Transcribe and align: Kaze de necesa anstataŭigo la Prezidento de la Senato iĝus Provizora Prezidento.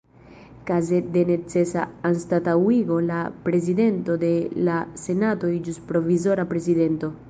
Kaze 0.69 1.01
de 1.17 1.21
necesa 1.31 1.83
anstataŭigo 2.11 2.99
la 3.11 3.21
Prezidento 3.45 4.19
de 4.27 4.35
la 4.71 4.83
Senato 5.07 5.57
iĝus 5.61 5.83
Provizora 5.93 6.53
Prezidento. 6.55 7.17